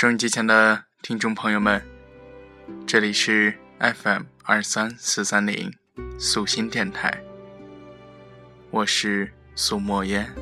[0.00, 1.84] 收音机前的听众朋友们，
[2.86, 5.74] 这里是 FM 二三四三零
[6.18, 7.22] 素心电台，
[8.70, 10.34] 我是苏墨烟。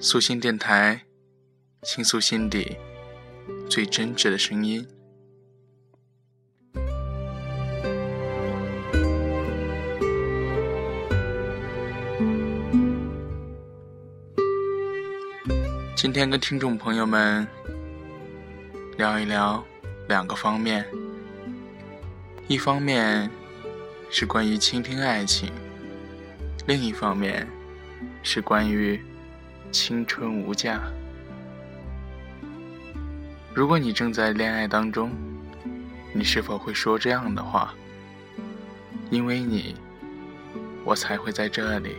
[0.00, 1.02] 素心电台，
[1.82, 2.78] 倾诉心底
[3.68, 4.88] 最真挚的声音。
[16.00, 17.44] 今天跟听众朋友们
[18.96, 19.64] 聊一聊
[20.08, 20.86] 两个方面，
[22.46, 23.28] 一方面
[24.08, 25.50] 是关于倾听爱情，
[26.68, 27.44] 另一方面
[28.22, 29.02] 是关于
[29.72, 30.80] 青春无价。
[33.52, 35.10] 如果你正在恋爱当中，
[36.12, 37.74] 你是否会说这样的话？
[39.10, 39.74] 因为你，
[40.84, 41.96] 我才会在这里。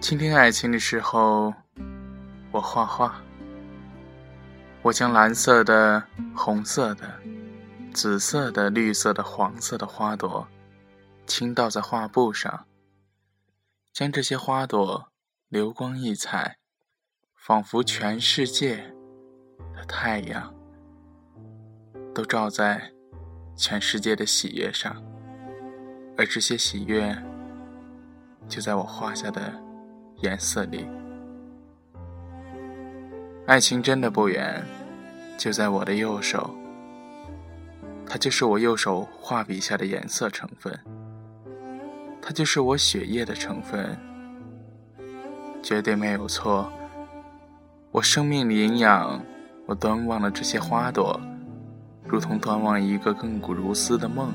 [0.00, 1.52] 倾听爱情的时候，
[2.50, 3.20] 我画画。
[4.80, 6.02] 我将蓝色的、
[6.34, 7.20] 红色的、
[7.92, 10.48] 紫色的、绿色的、黄色的花朵
[11.26, 12.64] 倾倒在画布上，
[13.92, 15.12] 将这些花朵
[15.48, 16.56] 流光溢彩，
[17.34, 18.94] 仿佛全世界
[19.76, 20.54] 的太阳
[22.14, 22.90] 都照在
[23.54, 24.96] 全世界的喜悦上，
[26.16, 27.14] 而这些喜悦
[28.48, 29.69] 就在我画下的。
[30.22, 30.86] 颜色里，
[33.46, 34.62] 爱情真的不远，
[35.38, 36.54] 就在我的右手。
[38.06, 40.78] 它就是我右手画笔下的颜色成分，
[42.20, 43.96] 它就是我血液的成分，
[45.62, 46.70] 绝对没有错。
[47.90, 49.24] 我生命里营养，
[49.64, 51.18] 我端望了这些花朵，
[52.04, 54.30] 如同端望一个亘古如斯的梦。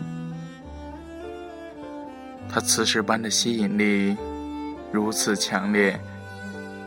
[2.50, 4.18] 它磁石般的吸引力。
[4.96, 6.00] 如此强烈，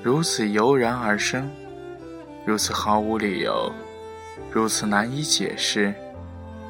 [0.03, 1.47] 如此油然而生，
[2.47, 3.71] 如此毫无理由，
[4.51, 5.93] 如此难以解释，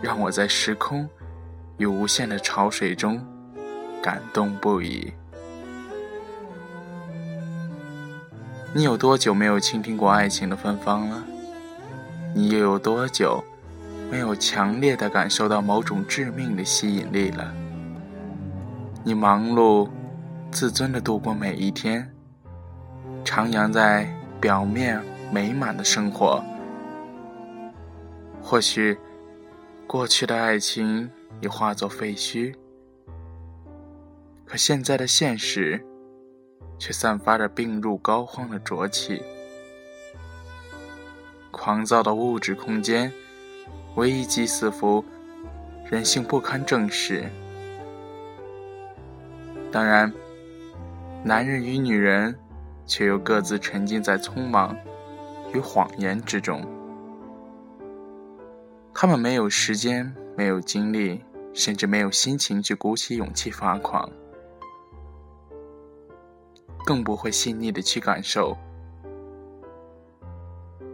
[0.02, 1.08] 让我在时空
[1.76, 3.24] 与无限的潮水中
[4.02, 5.12] 感动不已。
[8.74, 11.22] 你有多久没有倾听过爱情的芬芳了？
[12.34, 13.44] 你又有多久
[14.10, 17.54] 没有强烈的感受到某种致命的吸引力了？
[19.04, 19.88] 你忙碌。
[20.50, 22.10] 自尊的度过每一天，
[23.24, 24.08] 徜徉在
[24.40, 25.00] 表面
[25.30, 26.42] 美满的生活。
[28.42, 28.98] 或许，
[29.86, 31.08] 过去的爱情
[31.42, 32.54] 已化作废墟，
[34.46, 35.84] 可现在的现实，
[36.78, 39.22] 却散发着病入膏肓的浊气。
[41.50, 43.12] 狂躁的物质空间，
[43.96, 45.04] 危机四伏，
[45.90, 47.28] 人性不堪正视。
[49.70, 50.10] 当然。
[51.24, 52.38] 男人与女人，
[52.86, 54.74] 却又各自沉浸在匆忙
[55.52, 56.62] 与谎言之中。
[58.94, 64.10] 他们没有时间，没有精力，甚至没有心情去鼓起勇气发狂，
[66.86, 68.56] 更不会细腻的去感受、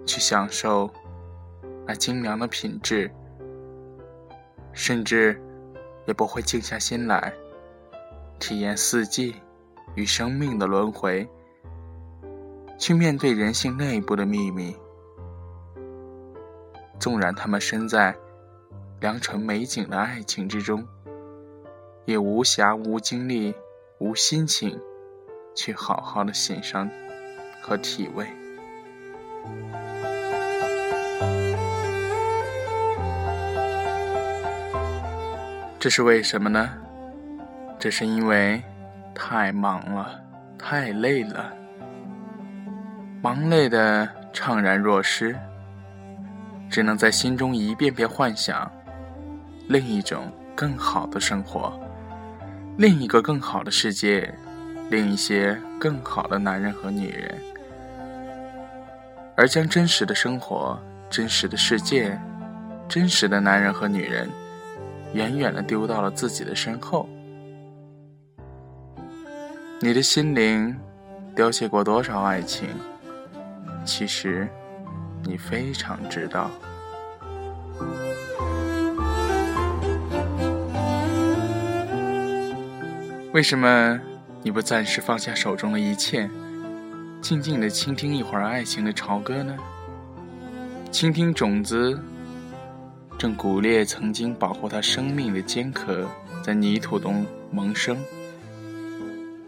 [0.05, 0.91] 去享受
[1.87, 3.11] 那精良的品质，
[4.73, 5.41] 甚至
[6.07, 7.33] 也不会静下心来
[8.39, 9.37] 体验四季。
[9.95, 11.29] 与生命的轮回，
[12.79, 14.77] 去面对人性内部的秘密。
[16.99, 18.17] 纵然他们身在
[19.01, 20.87] 良辰美景的爱情之中，
[22.07, 23.55] 也无暇、无精力、
[23.99, 24.81] 无心情，
[25.55, 26.91] 去好好的欣赏
[27.63, 28.27] 和体味。
[35.79, 36.71] 这是为什么呢？
[37.79, 38.63] 这是因为。
[39.15, 40.21] 太忙了，
[40.59, 41.53] 太累了，
[43.23, 45.37] 忙累的怅然若失，
[46.69, 48.71] 只能在心中一遍遍幻想
[49.69, 51.79] 另一种更好的生活，
[52.77, 54.35] 另一个更好的世界，
[54.91, 57.35] 另一些更好的男人和女人，
[59.37, 60.79] 而将真实的生活、
[61.09, 62.19] 真实的世界、
[62.89, 64.29] 真实的男人和女人，
[65.13, 67.09] 远远的丢到了自己的身后。
[69.85, 70.75] 你的心灵
[71.37, 72.67] 凋谢过多少爱情？
[73.85, 74.49] 其实，
[75.23, 76.51] 你非常知道。
[83.33, 84.01] 为什么
[84.43, 86.31] 你不暂时放下手中的一切，
[87.21, 89.55] 静静的倾听一会儿爱情的潮歌呢？
[90.91, 92.01] 倾听种子
[93.19, 96.09] 正鼓裂曾经保护它生命的坚壳，
[96.43, 97.99] 在泥土中萌生。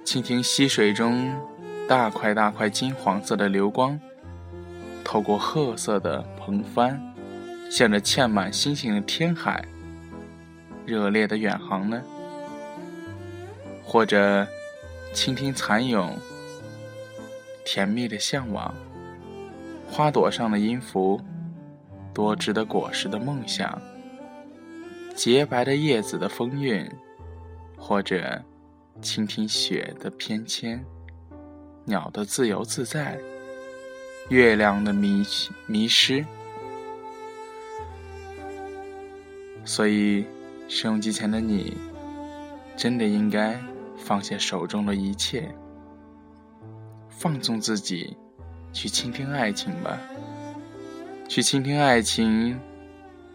[0.06, 1.34] 蜻蜓溪水中，
[1.88, 3.98] 大块大块金黄色的流光，
[5.02, 6.96] 透过褐色的蓬帆，
[7.68, 9.64] 向着嵌满星星的天海，
[10.86, 12.00] 热烈的远航呢？
[13.84, 14.46] 或者，
[15.12, 16.12] 倾听蚕蛹，
[17.64, 18.72] 甜蜜的向往，
[19.90, 21.20] 花朵上的音符。
[22.14, 23.82] 多汁的果实的梦想，
[25.16, 26.88] 洁白的叶子的风韵，
[27.76, 28.42] 或者
[29.02, 30.80] 倾听雪的翩跹，
[31.84, 33.18] 鸟的自由自在，
[34.28, 35.24] 月亮的迷
[35.66, 36.24] 迷失。
[39.64, 40.24] 所以，
[40.68, 41.76] 收音机前的你，
[42.76, 43.60] 真的应该
[43.96, 45.54] 放下手中的一切，
[47.08, 48.16] 放纵自己，
[48.72, 49.98] 去倾听爱情吧。
[51.28, 52.58] 去倾听爱情，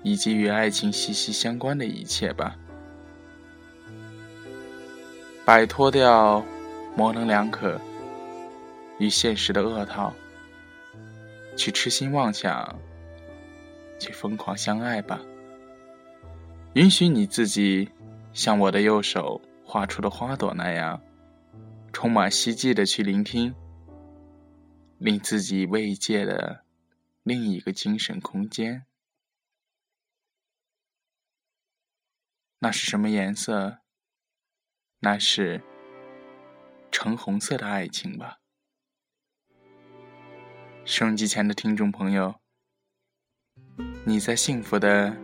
[0.03, 2.55] 以及与爱情息息相关的一切吧。
[5.45, 6.45] 摆脱掉
[6.95, 7.79] 模棱两可
[8.99, 10.13] 与现实的恶套，
[11.57, 12.79] 去痴心妄想，
[13.99, 15.19] 去疯狂相爱吧。
[16.73, 17.89] 允许你自己
[18.33, 21.01] 像我的右手画出的花朵那样，
[21.91, 23.53] 充满希冀的去聆听，
[24.97, 26.63] 令自己慰藉的。
[27.23, 28.87] 另一个精神空间，
[32.57, 33.77] 那是什么颜色？
[35.03, 35.63] 那是
[36.91, 38.37] 橙红色的爱情吧。
[40.85, 42.35] 收音机前的听众朋友，
[44.05, 45.17] 你在幸福的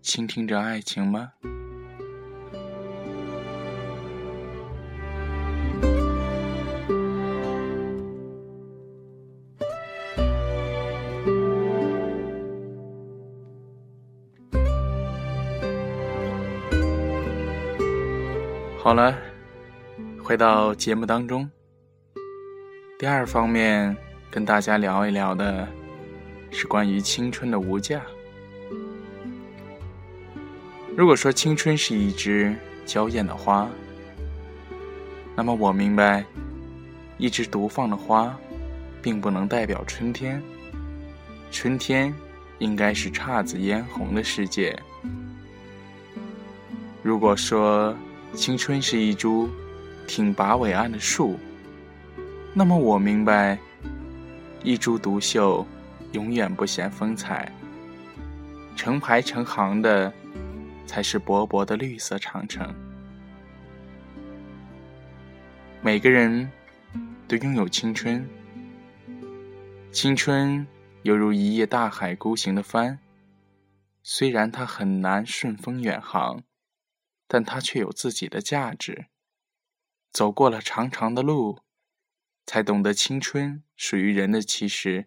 [0.00, 1.32] 倾听着爱情吗？
[18.82, 19.14] 好了，
[20.24, 21.48] 回到节目当中。
[22.98, 23.94] 第二方面，
[24.30, 25.68] 跟大家聊一聊的
[26.50, 28.00] 是关于青春的无价。
[30.96, 32.56] 如果说青春是一枝
[32.86, 33.68] 娇艳的花，
[35.36, 36.24] 那么我明白，
[37.18, 38.34] 一枝独放的花，
[39.02, 40.42] 并不能代表春天。
[41.50, 42.14] 春天
[42.58, 44.74] 应该是姹紫嫣红的世界。
[47.02, 47.94] 如果说，
[48.34, 49.50] 青春是一株
[50.06, 51.38] 挺拔伟岸的树，
[52.54, 53.58] 那么我明白，
[54.64, 55.66] 一株独秀
[56.12, 57.52] 永远不显风采，
[58.74, 60.12] 成排成行的
[60.86, 62.74] 才是勃勃的绿色长城。
[65.82, 66.50] 每个人
[67.28, 68.26] 都拥有青春，
[69.92, 70.66] 青春
[71.02, 72.98] 犹如一叶大海孤行的帆，
[74.02, 76.42] 虽然它很难顺风远航。
[77.32, 79.06] 但它却有自己的价值。
[80.12, 81.60] 走过了长长的路，
[82.44, 85.06] 才懂得青春属于人的，其实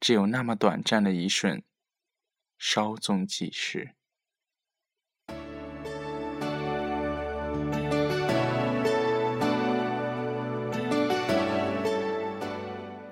[0.00, 1.62] 只有那么短暂的一瞬，
[2.58, 3.94] 稍纵即逝。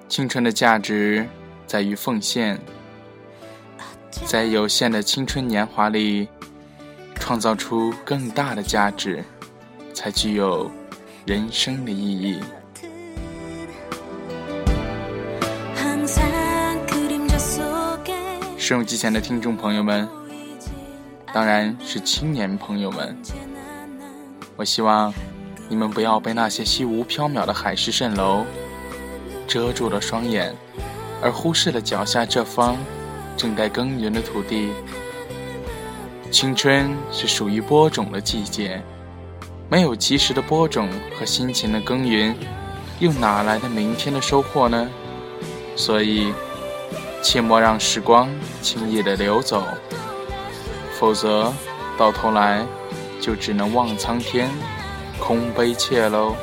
[0.09, 1.29] 青春的价值
[1.65, 2.61] 在于奉献，
[4.27, 6.29] 在有限的青春年华里。
[7.23, 9.23] 创造出更大的价值，
[9.95, 10.69] 才具有
[11.25, 12.41] 人生的意义。
[18.59, 20.09] 收音机前的听众朋友们，
[21.33, 23.17] 当然是青年朋友们，
[24.57, 25.15] 我希望
[25.69, 28.45] 你们不要被那些虚无缥缈的海市蜃楼
[29.47, 30.53] 遮住了双眼，
[31.23, 32.77] 而忽视了脚下这方
[33.37, 34.73] 正在耕耘的土地。
[36.33, 38.83] 青春是属于播种的季节，
[39.69, 42.35] 没有及时的播种和辛勤的耕耘，
[43.01, 44.89] 又哪来的明天的收获呢？
[45.77, 46.33] 所以，
[47.23, 48.31] 切莫让时光
[48.63, 49.63] 轻易的流走，
[50.99, 51.53] 否则
[51.99, 52.67] 到头来
[53.21, 54.49] 就只能望苍天，
[55.21, 56.35] 空悲切喽。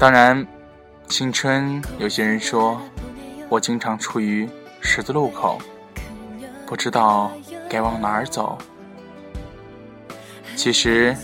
[0.00, 0.46] 当然，
[1.08, 2.80] 青春，有些人说，
[3.50, 4.48] 我经常处于
[4.80, 5.60] 十字路口，
[6.66, 7.30] 不知道
[7.68, 8.56] 该往哪儿走。
[10.56, 11.14] 其实，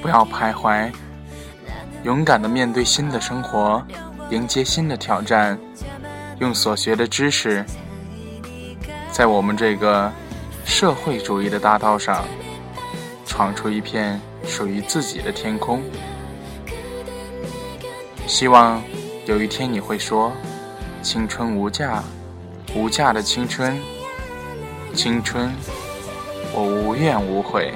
[0.00, 0.90] 不要徘徊，
[2.04, 3.86] 勇敢的面对新的生活，
[4.30, 5.58] 迎接新的挑战，
[6.38, 7.62] 用所学的知识，
[9.12, 10.10] 在我们这个
[10.64, 12.24] 社会主义的大道上，
[13.26, 15.82] 闯出一片属于自己的天空。
[18.26, 18.82] 希望
[19.26, 20.32] 有一天你会说
[21.02, 22.02] ：“青春无价，
[22.74, 23.78] 无价的青春，
[24.94, 25.52] 青春，
[26.52, 27.72] 我无怨无悔。”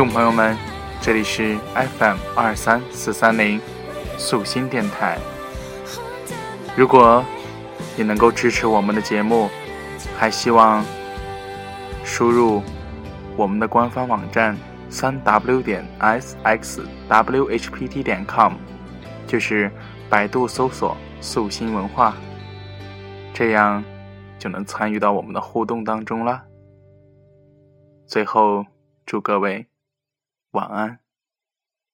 [0.00, 0.56] 众朋友们，
[1.02, 3.60] 这里是 FM 二三四三零
[4.16, 5.18] 素心电台。
[6.74, 7.22] 如果
[7.98, 9.50] 你能够支持我们的节目，
[10.16, 10.82] 还希望
[12.02, 12.62] 输入
[13.36, 14.56] 我们的官方网站
[14.88, 18.54] 三 w 点 s x w h p t 点 com，
[19.26, 19.70] 就是
[20.08, 22.14] 百度搜索素心文化，
[23.34, 23.84] 这样
[24.38, 26.42] 就能参与到我们的互动当中了。
[28.06, 28.64] 最后，
[29.04, 29.69] 祝各位。
[30.52, 31.00] 晚安。